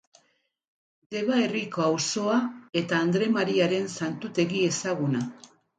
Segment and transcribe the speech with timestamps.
[1.15, 2.39] Deba herriko auzoa
[2.83, 5.29] eta Andre Mariaren santutegi ezaguna.